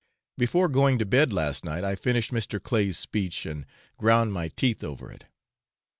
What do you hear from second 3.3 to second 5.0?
and ground my teeth